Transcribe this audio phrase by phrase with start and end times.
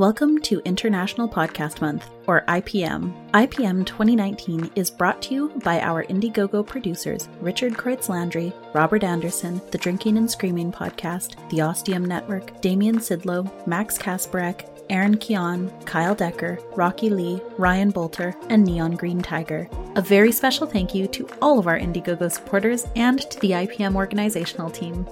[0.00, 3.12] Welcome to International Podcast Month, or IPM.
[3.32, 9.60] IPM 2019 is brought to you by our Indiegogo producers Richard Kreutz Landry, Robert Anderson,
[9.72, 16.14] the Drinking and Screaming Podcast, the Ostium Network, Damian Sidlow, Max Kasparek, Aaron Keon, Kyle
[16.14, 19.68] Decker, Rocky Lee, Ryan Bolter, and Neon Green Tiger.
[19.96, 23.96] A very special thank you to all of our Indiegogo supporters and to the IPM
[23.96, 25.06] organizational team.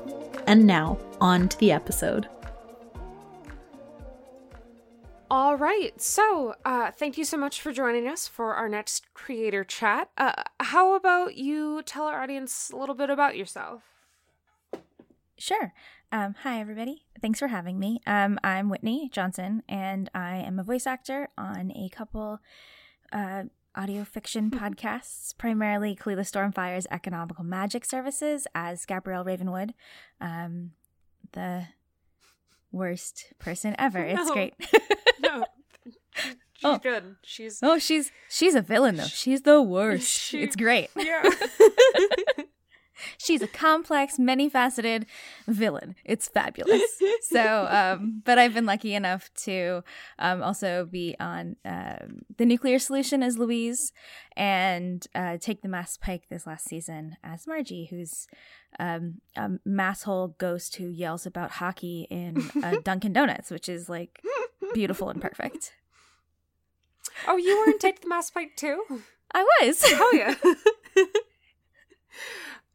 [0.46, 2.26] And now, on to the episode.
[5.96, 10.10] So, uh, thank you so much for joining us for our next creator chat.
[10.16, 13.82] Uh, how about you tell our audience a little bit about yourself?
[15.36, 15.72] Sure.
[16.10, 17.04] Um, hi, everybody.
[17.20, 18.00] Thanks for having me.
[18.06, 22.40] Um, I'm Whitney Johnson, and I am a voice actor on a couple
[23.12, 23.44] uh,
[23.76, 29.74] audio fiction podcasts, primarily Kalila Stormfire's Economical Magic Services as Gabrielle Ravenwood,
[30.20, 30.72] um,
[31.32, 31.66] the
[32.72, 34.04] worst person ever.
[34.14, 34.22] No.
[34.22, 34.54] It's great.
[36.18, 36.78] She's Oh.
[36.78, 37.16] good.
[37.24, 39.04] She's oh, she's she's a villain though.
[39.04, 40.08] She's the worst.
[40.18, 40.88] She- It's great.
[40.96, 41.22] yeah.
[43.16, 45.06] She's a complex, many-faceted
[45.46, 45.94] villain.
[46.04, 46.82] It's fabulous.
[47.22, 49.84] so, um, but I've been lucky enough to
[50.18, 53.92] um, also be on um the Nuclear Solution as Louise,
[54.36, 58.26] and uh, take the Mass Pike this last season as Margie, who's
[58.80, 64.20] um, a masshole ghost who yells about hockey in uh, Dunkin' Donuts, which is like
[64.74, 65.74] beautiful and perfect.
[67.26, 68.84] Oh, you were in Take the Mass Pike too?
[69.32, 69.84] I was.
[69.92, 71.04] Oh yeah.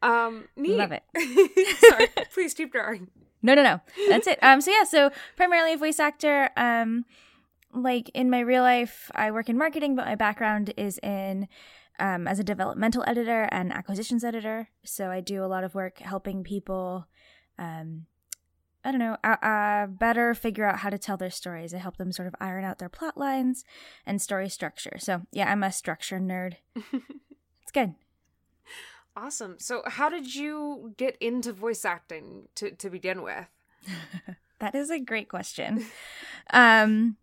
[0.27, 0.77] um, neat.
[0.77, 1.03] Love it.
[1.79, 2.07] Sorry.
[2.33, 3.09] Please keep drawing.
[3.41, 3.81] No, no, no.
[4.09, 4.39] That's it.
[4.41, 6.49] Um, so yeah, so primarily a voice actor.
[6.55, 7.05] Um,
[7.73, 11.47] like in my real life, I work in marketing, but my background is in
[11.99, 14.69] um, as a developmental editor and acquisitions editor.
[14.85, 17.07] So I do a lot of work helping people.
[17.57, 18.05] Um,
[18.85, 21.73] I don't know, uh, uh, better figure out how to tell their stories.
[21.73, 23.63] I help them sort of iron out their plot lines
[24.05, 24.97] and story structure.
[24.99, 26.55] So yeah, I'm a structure nerd.
[27.63, 27.95] It's good.
[29.16, 29.55] Awesome.
[29.57, 33.45] So, how did you get into voice acting to, to begin with?
[34.59, 35.85] That is a great question.
[36.51, 37.17] um,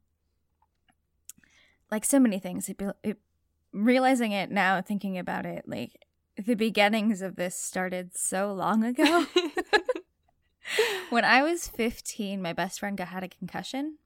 [1.90, 3.16] like so many things, it, be- it,
[3.72, 6.04] realizing it now, thinking about it, like
[6.36, 9.24] the beginnings of this started so long ago.
[11.10, 13.98] when I was 15, my best friend got had a concussion,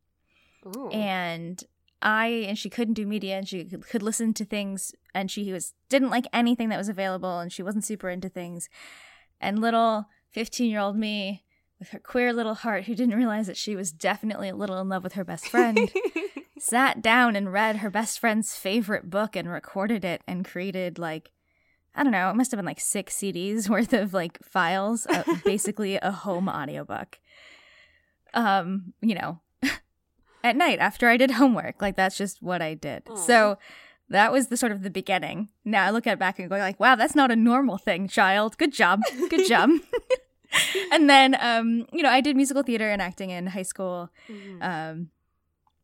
[0.66, 0.88] Ooh.
[0.90, 1.62] and
[2.02, 5.52] I and she couldn't do media, and she could, could listen to things, and she
[5.52, 8.68] was didn't like anything that was available, and she wasn't super into things.
[9.40, 11.44] And little 15 year old me,
[11.78, 14.88] with her queer little heart, who didn't realize that she was definitely a little in
[14.88, 15.92] love with her best friend,
[16.58, 21.30] sat down and read her best friend's favorite book and recorded it and created like
[21.94, 25.22] I don't know, it must have been like six CDs worth of like files, uh,
[25.44, 27.18] basically a home audiobook.
[28.32, 29.40] Um, you know,
[30.44, 33.04] at night after I did homework, like that's just what I did.
[33.08, 33.14] Aw.
[33.14, 33.58] So
[34.08, 35.48] that was the sort of the beginning.
[35.64, 38.08] Now I look at it back and go like, wow, that's not a normal thing,
[38.08, 38.58] child.
[38.58, 39.00] Good job.
[39.30, 39.70] Good job.
[40.92, 44.62] and then um, you know, I did musical theater and acting in high school Mhm.
[44.62, 45.10] um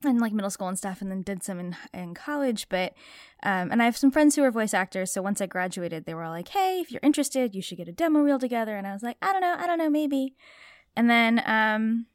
[0.05, 2.95] and like middle school and stuff and then did some in in college but
[3.43, 6.15] um and I have some friends who are voice actors so once I graduated they
[6.15, 8.87] were all like hey if you're interested you should get a demo reel together and
[8.87, 10.35] I was like I don't know I don't know maybe.
[10.97, 12.07] And then um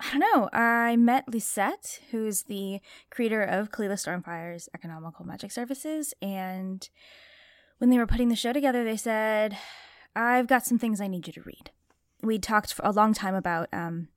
[0.00, 2.80] I don't know I met Lisette who's the
[3.10, 6.88] creator of Kalila Stormfire's Economical Magic Services and
[7.78, 9.56] when they were putting the show together they said
[10.16, 11.70] I've got some things I need you to read.
[12.22, 14.08] We talked for a long time about um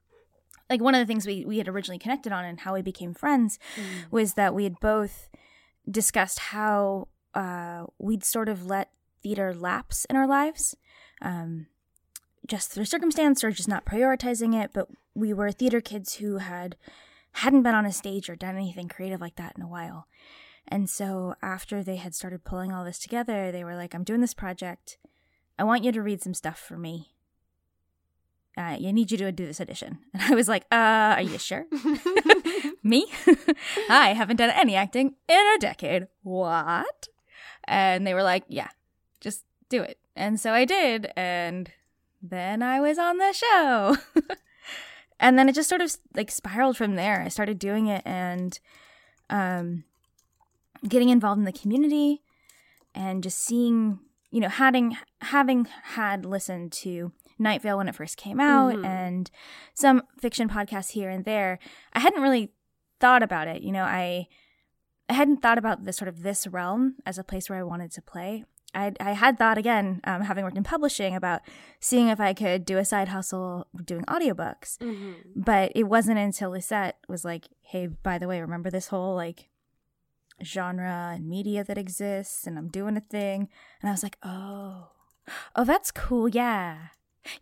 [0.69, 3.13] like one of the things we, we had originally connected on and how we became
[3.13, 4.11] friends Mm.
[4.11, 5.29] was that we had both
[5.89, 8.89] discussed how uh, we'd sort of let
[9.23, 10.75] theater lapse in our lives
[11.21, 11.67] um,
[12.47, 16.75] just through circumstance or just not prioritizing it but we were theater kids who had
[17.33, 20.07] hadn't been on a stage or done anything creative like that in a while.
[20.67, 24.21] And so after they had started pulling all this together they were like i'm doing
[24.21, 24.97] this project.
[25.59, 27.13] I want you to read some stuff for me
[28.57, 29.99] uh, I need you to do this audition.
[30.13, 31.65] And I was like, uh, are you sure?
[32.83, 33.05] Me?
[33.89, 36.07] I haven't done any acting in a decade.
[36.23, 37.07] What?
[37.65, 38.69] And they were like, yeah,
[39.19, 39.99] just do it.
[40.15, 41.11] And so I did.
[41.15, 41.71] And
[42.21, 43.97] then I was on the show.
[45.19, 47.21] and then it just sort of like spiraled from there.
[47.21, 48.59] I started doing it and
[49.29, 49.83] um,
[50.87, 52.21] getting involved in the community
[52.95, 53.99] and just seeing,
[54.31, 58.85] you know, having having had listened to Night Vale when it first came out Mhm.
[58.85, 59.31] and
[59.73, 61.59] some fiction podcasts here and there.
[61.93, 62.51] I hadn't really
[62.99, 63.61] thought about it.
[63.61, 64.27] You know, I
[65.09, 67.91] I hadn't thought about this sort of this realm as a place where I wanted
[67.93, 68.43] to play.
[68.75, 71.39] I, I had thought again, um, having worked in publishing, about
[71.79, 74.77] seeing if I could do a side hustle doing audiobooks.
[74.79, 75.41] Mm-hmm.
[75.41, 79.49] But it wasn't until Lisette was like, hey, by the way, remember this whole like
[80.43, 83.47] genre and media that exists and I'm doing a thing.
[83.81, 84.89] And I was like, oh,
[85.55, 86.27] oh, that's cool.
[86.29, 86.77] Yeah.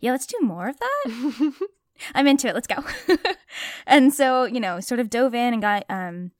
[0.00, 1.52] Yeah, let's do more of that.
[2.14, 2.54] I'm into it.
[2.54, 2.84] Let's go.
[3.86, 6.32] and so, you know, sort of dove in and got um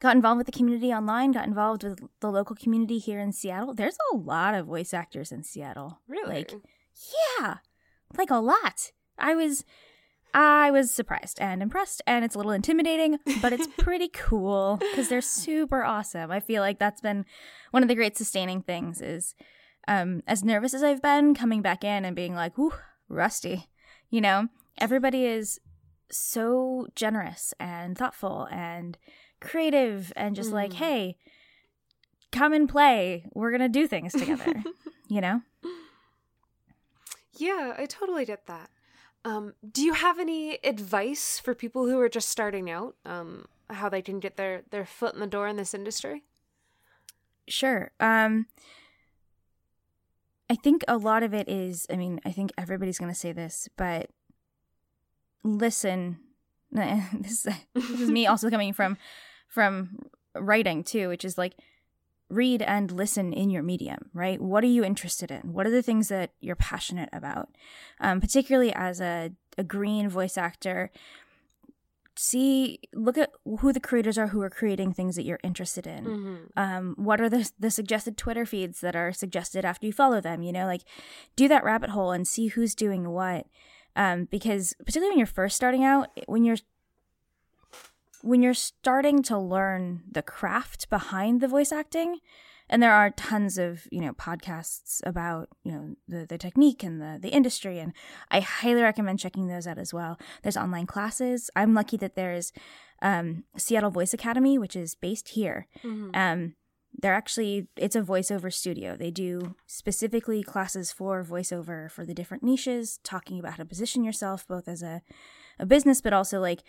[0.00, 3.74] got involved with the community online, got involved with the local community here in Seattle.
[3.74, 6.00] There's a lot of voice actors in Seattle.
[6.08, 6.36] Really?
[6.36, 6.52] Like
[7.38, 7.56] yeah.
[8.16, 8.92] Like a lot.
[9.18, 9.64] I was
[10.34, 15.08] I was surprised and impressed and it's a little intimidating, but it's pretty cool cuz
[15.08, 16.30] they're super awesome.
[16.30, 17.24] I feel like that's been
[17.70, 19.34] one of the great sustaining things is
[19.88, 22.72] um as nervous as I've been coming back in and being like, "Ooh,
[23.08, 23.66] rusty."
[24.10, 24.48] You know,
[24.78, 25.60] everybody is
[26.10, 28.96] so generous and thoughtful and
[29.40, 30.74] creative and just like, Mm.
[30.74, 31.16] hey,
[32.30, 33.26] come and play.
[33.34, 34.62] We're going to do things together,
[35.08, 35.42] you know?
[37.32, 38.70] Yeah, I totally get that.
[39.24, 42.94] Um, do you have any advice for people who are just starting out?
[43.04, 46.22] Um, how they can get their their foot in the door in this industry?
[47.48, 47.90] Sure.
[47.98, 48.46] Um,
[50.48, 53.32] I think a lot of it is, I mean, I think everybody's going to say
[53.32, 54.10] this, but
[55.44, 56.18] listen.
[57.12, 58.98] This, this is me also coming from
[59.48, 60.00] from
[60.34, 61.54] writing too, which is like
[62.28, 64.40] read and listen in your medium, right?
[64.40, 65.52] What are you interested in?
[65.52, 67.50] What are the things that you're passionate about?
[68.00, 70.90] Um, particularly as a, a green voice actor,
[72.18, 73.30] see, look at
[73.60, 76.04] who the creators are who are creating things that you're interested in.
[76.04, 76.36] Mm-hmm.
[76.56, 80.42] Um, what are the, the suggested Twitter feeds that are suggested after you follow them?
[80.42, 80.82] You know, like
[81.36, 83.46] do that rabbit hole and see who's doing what.
[83.94, 86.58] Um, because particularly when you're first starting out, when you're
[88.22, 92.18] when you're starting to learn the craft behind the voice acting
[92.68, 97.00] and there are tons of you know podcasts about you know the, the technique and
[97.00, 97.92] the, the industry and
[98.30, 100.18] i highly recommend checking those out as well.
[100.42, 101.50] There's online classes.
[101.56, 102.52] I'm lucky that there's
[103.02, 105.66] um, seattle voice academy which is based here.
[105.84, 106.10] Mm-hmm.
[106.14, 106.54] um,
[106.98, 108.96] they're actually it's a voiceover studio.
[108.96, 114.02] They do specifically classes for voiceover for the different niches talking about how to position
[114.02, 115.02] yourself both as a,
[115.58, 116.62] a business but also like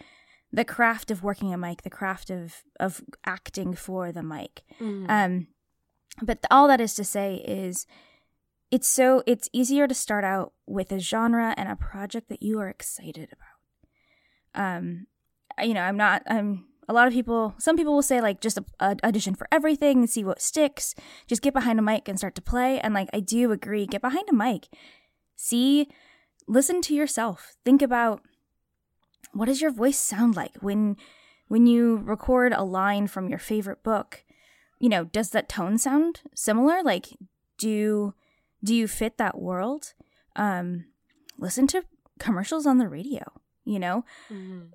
[0.51, 4.63] the craft of working a mic the craft of of acting for the mic.
[4.81, 5.09] Mhm.
[5.09, 5.47] um
[6.21, 7.85] but all that is to say is
[8.71, 12.59] it's so it's easier to start out with a genre and a project that you
[12.59, 14.63] are excited about.
[14.63, 15.07] Um
[15.63, 18.57] you know i'm not i'm a lot of people some people will say like just
[18.57, 20.95] a, a audition for everything and see what sticks.
[21.27, 22.79] Just get behind a mic and start to play.
[22.79, 24.67] And like i do agree get behind a mic.
[25.35, 25.87] See
[26.47, 27.55] listen to yourself.
[27.65, 28.21] Think about
[29.33, 30.97] what does your voice sound like when
[31.47, 34.23] when you record a line from your favorite book
[34.79, 36.81] you know does that tone sound similar?
[36.83, 37.07] Like
[37.57, 38.13] do
[38.63, 39.93] do you fit that world?
[40.35, 40.85] Um
[41.37, 41.83] listen to
[42.19, 43.23] commercials on the radio
[43.65, 44.05] you know?
[44.31, 44.71] Mhm.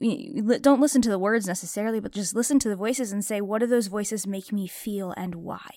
[0.00, 3.40] li- don't listen to the words necessarily but just listen to the voices and say
[3.40, 5.68] what do those voices make me feel and why?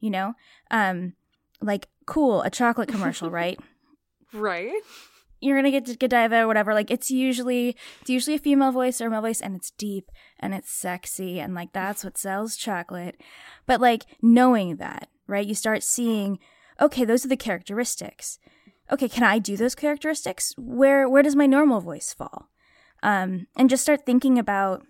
[0.00, 0.34] You know?
[0.70, 1.14] Um
[1.60, 3.58] like cool a chocolate commercial right?
[4.32, 4.72] Right.
[5.44, 6.72] You're gonna get to Godiva or whatever.
[6.72, 10.10] Like it's usually it's usually a female voice or a male voice, and it's deep
[10.40, 13.20] and it's sexy, and like that's what sells chocolate.
[13.66, 15.46] But like knowing that, right?
[15.46, 16.38] You start seeing,
[16.80, 18.38] okay, those are the characteristics.
[18.90, 20.54] Okay, can I do those characteristics?
[20.56, 22.48] Where where does my normal voice fall?
[23.02, 24.86] Um, and just start thinking about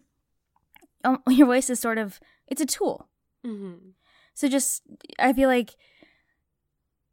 [1.02, 3.08] um, your voice is sort of it's a tool.
[3.44, 3.90] Mm-hmm.
[4.34, 4.82] So just
[5.18, 5.74] I feel like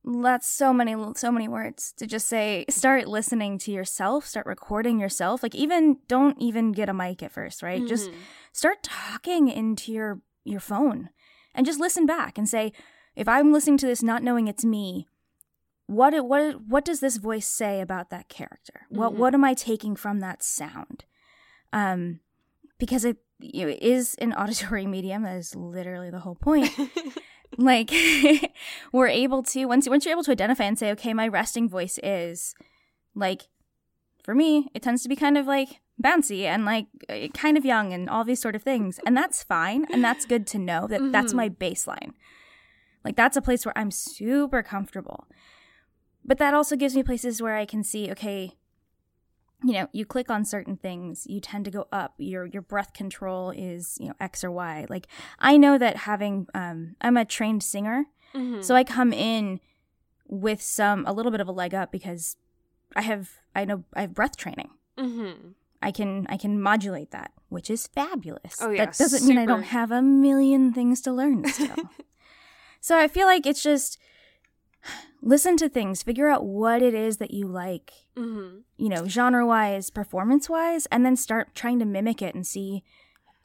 [0.04, 5.00] that's so many so many words to just say start listening to yourself, start recording
[5.00, 5.44] yourself.
[5.44, 7.86] Like even don't even get a mic at first, right?
[7.88, 8.16] Just Mhm.
[8.52, 11.10] start talking into your your phone
[11.54, 12.74] and just listen back and say
[13.16, 15.08] if I'm listening to this not knowing it's me,
[15.86, 18.88] what it- what what does this voice say about that character?
[18.90, 19.18] What Mhm.
[19.18, 21.06] what am I taking from that sound?
[21.74, 22.22] Um
[22.80, 26.72] because it, you know, it is an auditory medium that is literally the whole point
[27.58, 27.92] like
[28.94, 32.00] we're able to once once you're able to identify and say okay my resting voice
[32.04, 32.56] is
[33.16, 33.48] like
[34.24, 37.66] for me it tends to be kind of like bouncy and like uh, kind of
[37.66, 40.88] young and all these sort of things and that's fine and that's good to know
[40.88, 41.38] that that's Mhm.
[41.38, 42.12] my baseline
[43.04, 45.28] like that's a place where i'm super comfortable
[46.24, 48.54] but that also gives me places where i can see okay
[49.64, 52.94] you know you click on certain things you tend to go up your your breath
[52.94, 54.86] control is you know x or y.
[54.90, 55.08] Like
[55.40, 58.64] i know that having um i'm a trained singer Mhm.
[58.64, 59.60] so i come in
[60.28, 62.38] with some a little bit of a leg up because
[62.96, 64.70] i have i know i have breath training.
[64.98, 65.54] Mhm.
[65.82, 68.62] i can i can modulate that which is fabulous.
[68.62, 71.76] Oh, yeah, that doesn't mean i don't have a million things to learn still.
[72.84, 74.00] So I feel like it's just
[75.22, 78.58] listen to things, figure out what it is that you like, Mm-hmm.
[78.78, 82.84] you know, genre wise, performance wise, and then start trying to mimic it and see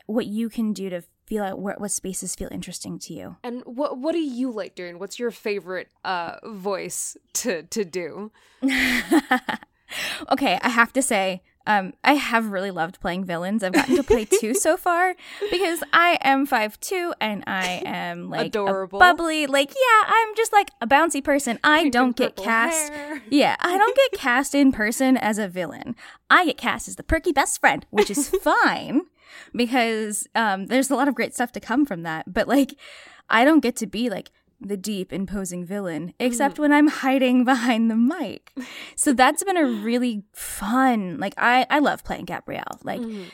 [0.06, 3.36] what you can do to feel out what, what spaces feel interesting to you.
[3.42, 4.98] And what what do you like doing?
[4.98, 8.30] What's your favorite uh voice to to do?
[10.30, 13.62] okay, I have to say, um, I have really loved playing villains.
[13.62, 15.14] I've gotten to play two so far
[15.50, 18.98] because I am five two and I am like Adorable.
[18.98, 19.46] bubbly.
[19.46, 21.58] Like, yeah, I'm just like a bouncy person.
[21.64, 22.92] I don't get cast.
[22.92, 23.22] hair.
[23.30, 25.96] Yeah, I don't get cast in person as a villain.
[26.30, 29.02] I get cast as the perky best friend, which is fine
[29.54, 32.32] because um, there's a lot of great stuff to come from that.
[32.32, 32.74] But like,
[33.28, 34.30] I don't get to be like
[34.60, 38.52] the deep, imposing villain, except when I'm hiding behind the mic.
[38.94, 41.18] So that's been a really fun.
[41.18, 42.78] Like, I I love playing Gabrielle.
[42.82, 43.30] Like, Mhm.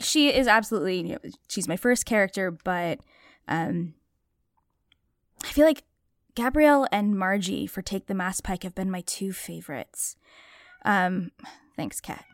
[0.00, 3.00] she is absolutely you know she's my first character but
[3.48, 3.94] um
[5.44, 5.84] i feel like
[6.34, 10.16] gabrielle and margie for take the mass pike have been my two favorites
[10.84, 11.30] um
[11.76, 12.24] thanks cat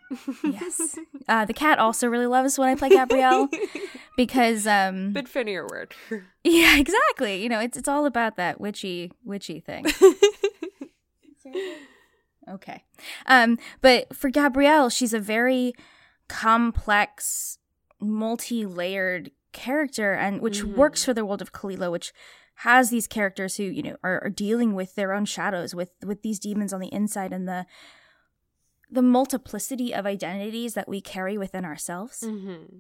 [0.45, 3.49] yes uh the cat also really loves when i play gabrielle
[4.17, 5.95] because um Bit funnier word.
[6.45, 9.87] yeah exactly you know it's it's all about that witchy witchy thing
[12.49, 12.83] Okay.
[13.27, 15.75] Um, but for Gabrielle, she's a very
[16.29, 17.59] complex,
[18.01, 20.75] multi-layered character and which Mhm.
[20.75, 22.13] works for the world of Kalila, which
[22.57, 26.23] has these characters who, you know, are, are dealing with their own shadows, with with
[26.23, 27.65] these demons on the inside and the
[28.93, 32.21] the multiplicity of identities that we carry within ourselves.
[32.21, 32.79] mm-hmm.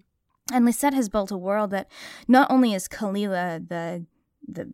[0.53, 1.91] And Lisette has built a world that
[2.29, 4.07] not only is Kalila the
[4.47, 4.73] the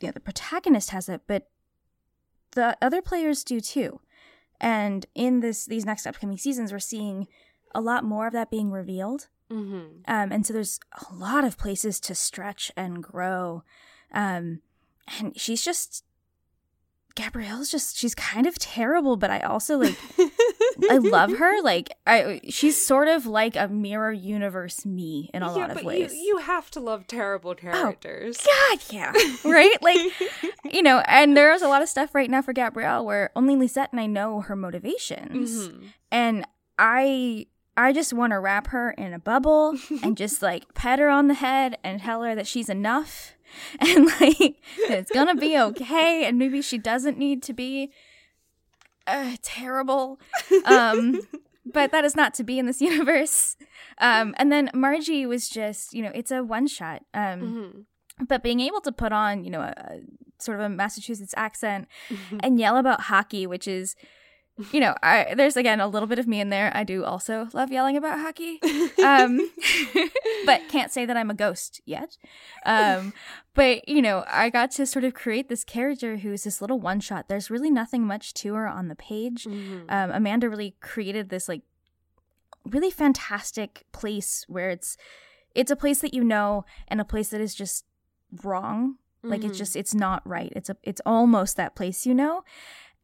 [0.00, 1.48] you know, the protagonist has it, but
[2.52, 4.00] the other players do too.
[4.60, 7.26] And in this these next upcoming seasons, we're seeing
[7.74, 9.28] a lot more of that being revealed.
[9.50, 10.02] Mm-hmm.
[10.06, 10.78] Um, and so there's
[11.10, 13.62] a lot of places to stretch and grow.
[14.12, 14.60] Um,
[15.18, 16.04] and she's just
[17.14, 19.96] Gabrielle's just she's kind of terrible, but I also like
[20.90, 21.62] I love her.
[21.62, 25.82] Like I she's sort of like a mirror universe me in a yeah, lot of
[25.82, 26.10] ways.
[26.12, 28.38] Oh, You, you have to love terrible characters.
[28.38, 29.12] God, yeah.
[29.44, 29.76] Right?
[29.82, 29.98] Like,
[30.72, 33.90] you know, and there's a lot of stuff right now for Gabrielle where only Lisette
[33.92, 35.68] and I know her motivations.
[35.68, 35.84] Mhm.
[36.10, 36.46] And
[36.78, 41.08] I I just want to wrap her in a bubble and just like pet her
[41.08, 43.34] on the head and tell her that she's enough
[43.80, 44.38] and like
[44.88, 47.92] that it's gonna be okay and maybe she doesn't need to be
[49.06, 50.18] uh, terrible.
[50.64, 51.20] Um
[51.66, 53.56] but that is not to be in this universe.
[53.98, 57.02] Um and then Margie was just, you know, it's a one shot.
[57.14, 57.40] Um
[58.20, 58.28] Mhm.
[58.28, 60.00] but being able to put on you know a, a
[60.38, 61.88] sort of a massachusetts accent
[62.42, 63.96] and yell about hockey which is
[64.72, 67.48] you know I, there's again a little bit of me in there i do also
[67.52, 68.60] love yelling about hockey
[69.02, 69.40] um
[70.46, 72.16] but can't say that i'm a ghost yet
[72.64, 73.12] um
[73.54, 77.00] but you know i got to sort of create this character who's this little one
[77.00, 79.84] shot there's really nothing much to her on the page Mhm.
[79.88, 81.62] um, Amanda really created this like
[82.64, 84.96] really fantastic place where it's
[85.54, 87.84] it's a place that you know and a place that is just
[88.42, 88.96] wrong.
[89.22, 89.58] Like it's Mhm.
[89.58, 90.52] just it's not right.
[90.56, 92.42] It's a it's almost that place you know,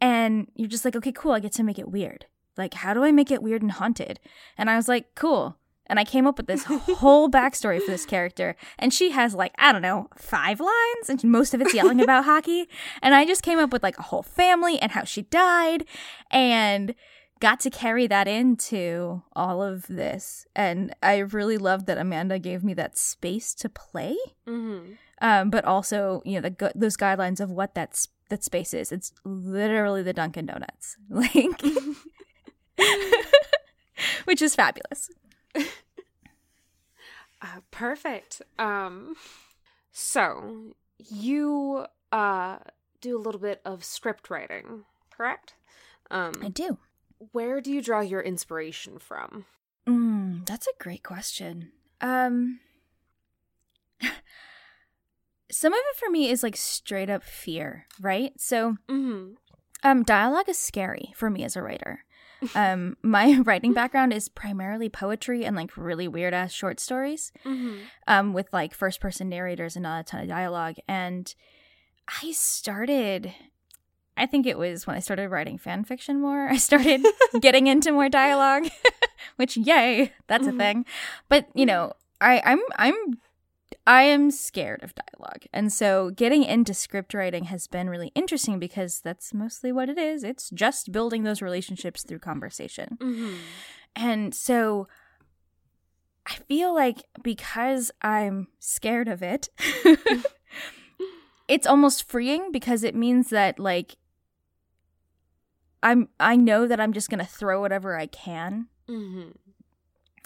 [0.01, 1.33] and you're just like okay cool.
[1.33, 2.27] I get to make it weird.
[2.57, 4.21] Like how do I make it weird and haunted?
[4.59, 5.57] And I was like cool.
[5.87, 8.55] And I came up with this whole backstory for this character.
[8.79, 12.27] And she has like, I don't know, five lines, and most of it's yelling about
[12.27, 12.69] hockey.
[13.03, 15.85] And I just came up with like a whole family and how she died
[16.31, 16.95] and
[17.41, 20.47] got to carry that into all of this.
[20.55, 24.17] And I really loved that Amanda gave me that space to play.
[24.47, 24.97] Mhm.
[25.21, 28.91] Um, but also, you know, the those guidelines of what that, that space is.
[28.91, 30.97] It's literally the Dunkin' Donuts.
[31.11, 31.63] Like,
[34.25, 35.11] which is fabulous.
[37.43, 38.43] Uh, perfect.
[38.59, 39.15] Um,
[39.93, 42.59] so you uh
[43.01, 45.55] do a little bit of script writing, correct?
[46.11, 46.79] Um, I do.
[47.33, 49.47] where do you draw your inspiration from?
[49.89, 51.73] Mm, that's a great question.
[52.01, 52.61] Um
[55.51, 58.33] some of it for me is like straight up fear, right?
[58.39, 59.33] So Mm-hmm.
[59.83, 62.05] um dialogue is scary for me as a writer.
[62.55, 67.33] Um my writing background is primarily poetry and like really weird ass short stories.
[67.45, 67.77] Mm-hmm.
[68.07, 71.35] Um with like first person narrators and not a ton of dialogue and
[72.23, 73.33] I started
[74.17, 76.49] I think it was when I started writing fan fiction more.
[76.51, 77.01] I started
[77.41, 78.69] getting into more dialogue,
[79.37, 80.55] which yay, that's Mhm.
[80.55, 80.85] a thing.
[81.31, 82.95] But you know, I, I'm I'm
[83.87, 88.59] I am scared of dialogue, and so getting into script writing has been really interesting
[88.59, 90.23] because that's mostly what it is.
[90.23, 93.35] It's just building those relationships through conversation, Mm-hmm.
[93.97, 94.87] and so
[96.27, 99.49] I feel like because I'm scared of it.
[101.49, 103.97] it's almost freeing because it means that like
[105.83, 109.31] I'm I know that I'm just gonna throw whatever I can Mm-hmm.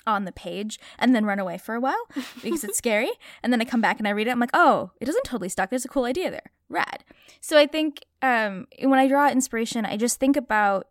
[0.07, 2.07] On the page and then run away for a while
[2.43, 3.11] because it's scary.
[3.43, 4.31] And then I come back and I read it.
[4.31, 5.71] I'm like, oh, it doesn't totally stuck.
[5.71, 6.51] There's a cool idea there.
[6.69, 7.05] Rad.
[7.41, 10.89] So I think um, when I draw inspiration, I just think about.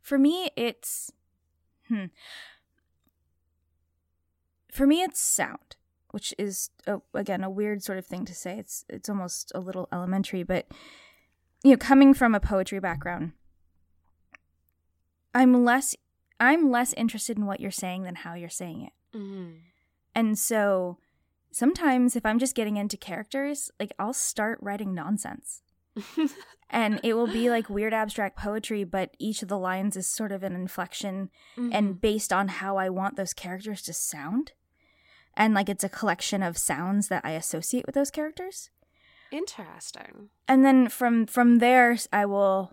[0.00, 1.10] For me, it's.
[1.88, 2.06] Hmm.
[4.70, 5.76] For me, it's sound,
[6.10, 8.58] which is a, again a weird sort of thing to say.
[8.58, 10.66] It's it's almost a little elementary, but
[11.62, 13.32] you know, coming from a poetry background,
[15.34, 15.96] I'm less
[16.40, 19.16] I'm less interested in what you're saying than how you're saying it.
[19.16, 19.50] Mm-hmm.
[20.14, 20.98] And so
[21.52, 25.62] sometimes if I'm just getting into characters, like I'll start writing nonsense.
[26.70, 30.32] and it will be like weird abstract poetry, but each of the lines is sort
[30.32, 31.70] of an inflection Mm-hmm.
[31.72, 34.52] and based on how I want those characters to sound.
[35.36, 38.70] And like it's a collection of sounds that I associate with those characters.
[39.32, 40.30] interesting.
[40.48, 42.72] And then from from there I will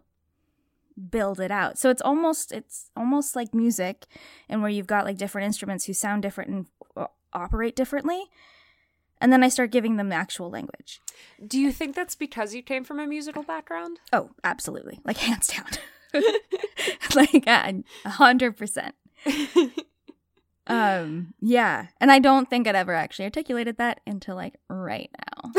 [1.10, 1.78] build it out.
[1.78, 4.06] So it's almost it's almost like music
[4.50, 6.66] and where you've got like different instruments who sound different and
[6.96, 8.26] uh, operate differently.
[9.20, 11.00] And then I start giving them the actual language.
[11.46, 14.00] Do you think that's because you came from a musical background?
[14.12, 15.00] Oh, absolutely.
[15.06, 15.68] Like hands down.
[17.16, 18.96] like a hundred percent.
[20.68, 21.88] Um, yeah.
[22.00, 25.52] And I don't think I'd ever actually articulated that until like right now.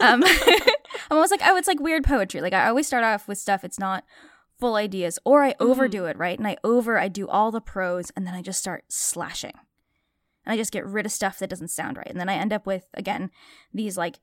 [0.00, 2.40] um I'm almost like, oh, it's like weird poetry.
[2.40, 4.04] Like I always start off with stuff it's not
[4.58, 6.38] full ideas, or I overdo it, right?
[6.38, 9.54] And I over I do all the prose and then I just start slashing.
[10.46, 12.06] And I just get rid of stuff that doesn't sound right.
[12.10, 13.30] And then I end up with again
[13.72, 14.18] these like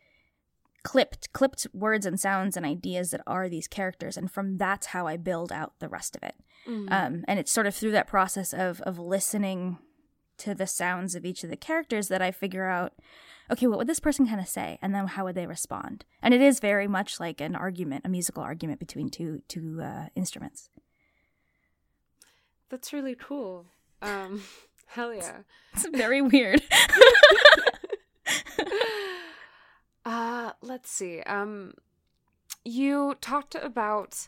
[0.84, 5.06] clipped clipped words and sounds and ideas that are these characters and from that's how
[5.06, 6.34] i build out the rest of it
[6.68, 6.92] Mhm.
[6.92, 9.78] um, and it's sort of through that process of of listening
[10.42, 12.94] to the sounds of each of the characters that i figure out
[13.52, 16.34] okay what would this person kind of say and then how would they respond and
[16.34, 20.70] it is very much like an argument a musical argument between two two uh, instruments
[22.70, 23.66] That's really cool.
[24.02, 24.42] Um,
[24.96, 25.40] hell yeah.
[25.74, 26.62] it's very weird
[30.04, 31.22] Uh, let's see.
[31.22, 31.74] Um,
[32.66, 34.28] you talked about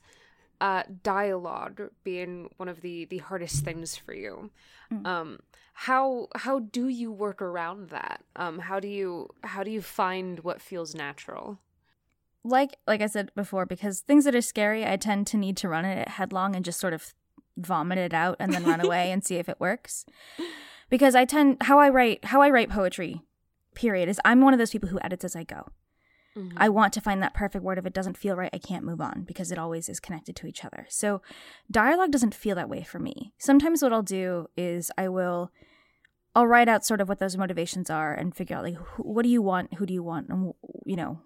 [0.63, 4.49] uh dialogue being one of the the hardest things for you.
[4.91, 5.05] Mm.
[5.05, 5.39] Um,
[5.73, 8.23] how how do you work around that?
[8.35, 11.59] Um, how do you how do you find what feels natural?
[12.43, 15.69] like like I said before, because things that are scary, I tend to need to
[15.69, 17.13] run it headlong and just sort of
[17.57, 20.05] vomit it out and then run away and see if it works.
[20.89, 23.21] Because I tend how I write how I write poetry,
[23.75, 25.69] period, is I'm one of those people who edits as I go.
[26.35, 26.53] Mhm.
[26.57, 27.77] I want to find that perfect word.
[27.77, 30.47] If it doesn't feel right, I can't move on because it always is connected to
[30.47, 30.85] each other.
[30.89, 31.21] So
[31.69, 33.33] dialogue doesn't feel that way for me.
[33.37, 35.51] Sometimes what I'll do is I will
[36.35, 39.23] I'll write out sort of what those motivations are and figure out like who, what
[39.23, 40.53] do you want, who do you want, and
[40.85, 41.21] you know,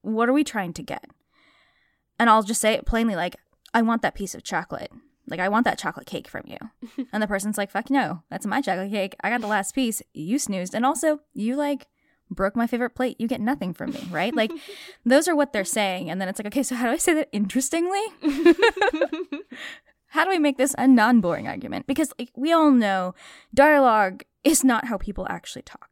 [0.00, 1.04] what are we trying to get?
[2.18, 3.36] And I'll just say it plainly like
[3.74, 4.90] I want that piece of chocolate.
[5.26, 7.06] Like I want that chocolate cake from you.
[7.12, 8.22] and the person's like, "Fuck no.
[8.30, 9.14] That's my chocolate cake.
[9.20, 10.02] I got the last piece.
[10.14, 10.74] You snoozed.
[10.74, 11.86] And also, you like
[12.32, 13.16] broke my favorite plate.
[13.18, 14.34] You get nothing from me, right?
[14.34, 14.52] Like
[15.04, 16.10] those are what they're saying.
[16.10, 18.02] And then it's like, "Okay, so how do I say that interestingly?"
[20.08, 21.86] how do we make this a non-boring argument?
[21.86, 23.14] Because like we all know,
[23.54, 25.91] dialogue is not how people actually talk.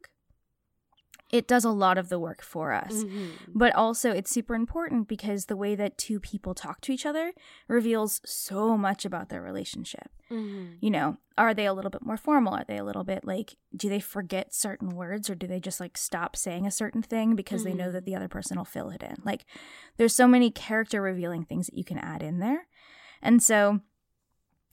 [1.31, 3.03] It does a lot of the work for us.
[3.03, 3.31] Mhm.
[3.55, 7.33] But also, it's super important because the way that two people talk to each other
[7.67, 10.11] reveals so much about their relationship.
[10.29, 10.77] Mhm.
[10.81, 12.53] You know, are they a little bit more formal?
[12.53, 15.79] Are they a little bit like, do they forget certain words or do they just
[15.79, 18.89] like stop saying a certain thing because they know that the other person will fill
[18.89, 19.15] it in?
[19.23, 19.45] Like,
[19.97, 22.67] there's so many character revealing things that you can add in there.
[23.21, 23.81] And so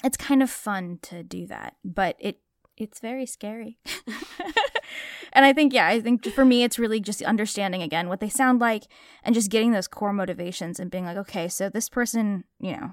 [0.04, 2.40] it's kind of fun to do that, but it
[2.80, 3.78] it's very scary.
[5.32, 8.28] and I think yeah, I think for me it's really just understanding again what they
[8.28, 8.84] sound like
[9.22, 12.92] and just getting those core motivations and being like, okay, so this person, you know,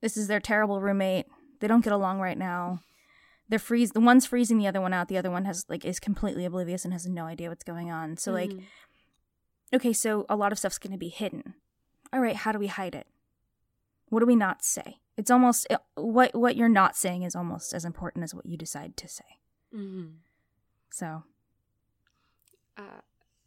[0.00, 1.26] this is their terrible roommate.
[1.60, 2.80] They don't get along right now.
[3.48, 5.08] They're freeze the one's freezing the other one out.
[5.08, 8.16] The other one has like is completely oblivious and has no idea what's going on.
[8.16, 8.64] So like Mhm.
[9.74, 11.54] okay, so a lot of stuff's going to be hidden.
[12.12, 13.06] All right, how do we hide it?
[14.08, 14.98] What do we not say?
[15.16, 18.96] It's almost what what you're not saying is almost as important as what you decide
[18.98, 19.40] to say.
[19.74, 20.16] Mhm.
[20.90, 21.24] So,
[22.76, 23.00] Uh,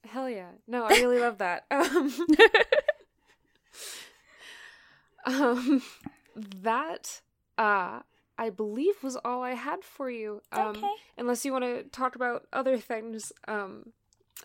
[0.05, 0.49] hell yeah.
[0.67, 1.65] No, I really love that.
[1.71, 2.13] Um,
[5.25, 5.81] um,
[6.35, 7.21] that,
[7.57, 7.99] uh,
[8.37, 10.41] I believe was all I had for you.
[10.51, 10.91] Um, Okay.
[11.17, 13.31] Unless you want to talk about other things.
[13.47, 13.91] Um,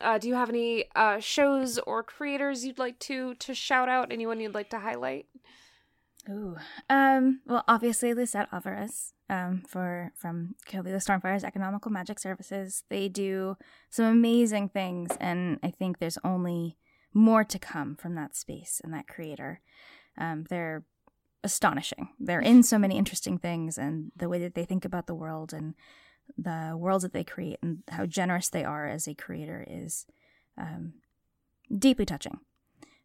[0.01, 4.13] uh, do you have any uh, shows or creators you'd like to to shout out?
[4.13, 5.27] Anyone you'd like to highlight?
[6.29, 6.57] Ooh.
[6.89, 12.85] Um, well, obviously, Lisette Alvarez um, for from Kalila Stormfire's Economical Magic Services.
[12.89, 13.57] They do
[13.91, 16.79] some amazing things, and I think there's only
[17.13, 19.61] more to come from that space and that creator.
[20.17, 20.85] Um, they're
[21.43, 22.09] astonishing.
[22.19, 25.53] They're in so many interesting things, and the way that they think about the world
[25.53, 25.75] and
[26.39, 30.07] the worlds that they create, and how generous they are as a creator is
[30.57, 30.95] um,
[31.77, 32.39] deeply touching.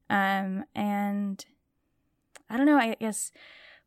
[0.09, 1.45] Um, and
[2.49, 2.77] I don't know.
[2.77, 3.31] I guess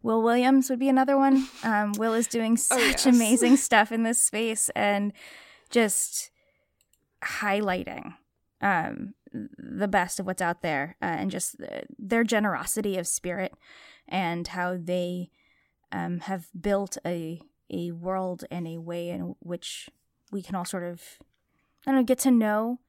[0.02, 1.48] Will Williams would be another one.
[1.64, 3.06] Um, Will is doing such oh, yes.
[3.06, 5.12] amazing stuff in this space and
[5.70, 6.30] just
[7.22, 8.14] highlighting
[8.60, 11.56] um, the best of what's out there uh, and just
[11.98, 13.54] their generosity of spirit
[14.08, 15.30] and how they
[15.92, 19.88] um, have built a a world and a way in which
[20.30, 21.18] we can all sort of
[21.86, 22.80] I don't know get to know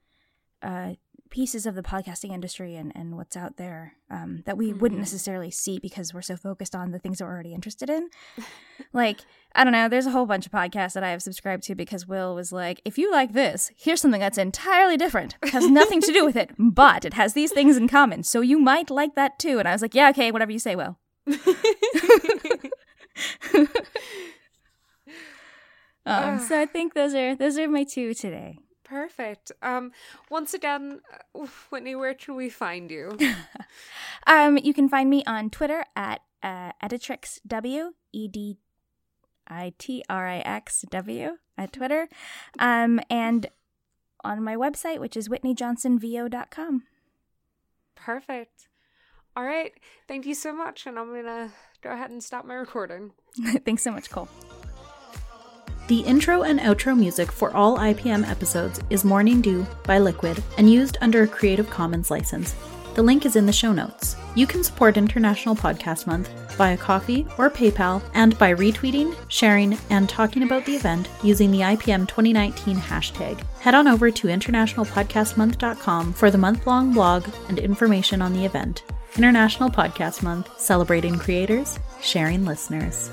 [0.62, 0.93] uh,
[1.33, 4.77] pieces of the podcasting industry and, and what's out there um, that we mm-hmm.
[4.77, 8.07] wouldn't necessarily see because we're so focused on the things that we're already interested in.
[8.93, 9.21] like,
[9.55, 12.07] I don't know, there's a whole bunch of podcasts that I have subscribed to because
[12.07, 16.01] Will was like, if you like this, here's something that's entirely different, it has nothing
[16.01, 18.21] to do with it, but it has these things in common.
[18.21, 19.57] So you might like that too.
[19.57, 20.99] And I was like, yeah, okay, whatever you say, Will.
[26.05, 28.59] um, so I think those are those are my two today.
[28.93, 29.51] Perfect.
[29.63, 29.91] Um,
[30.29, 31.01] once again,
[31.34, 33.17] uh, Whitney, where can we find you?
[34.27, 38.58] um, you can find me on Twitter at uh, Editrixw, E D
[39.47, 42.08] I T R I X W at Twitter,
[42.60, 43.47] um, and
[44.23, 46.84] on my website, which is whitneyjohnsonvo.com.
[47.95, 48.67] Perfect.
[49.36, 49.73] All right.
[50.08, 50.86] Thank you so much.
[50.86, 51.49] And I'm going to
[51.82, 53.13] go ahead and stop my recording.
[53.65, 54.29] Thanks so much, Cole.
[55.87, 60.71] The intro and outro music for all IPM episodes is Morning Dew by Liquid and
[60.71, 62.55] used under a Creative Commons license.
[62.93, 64.15] The link is in the show notes.
[64.33, 70.07] You can support International Podcast Month via Ko-fi or PayPal and by retweeting, sharing, and
[70.07, 73.43] talking about the event using the IPM 2019 hashtag.
[73.59, 78.83] Head on over to internationalpodcastmonth.com for the month long blog and information on the event.
[79.17, 83.11] International Podcast Month, celebrating creators, sharing listeners.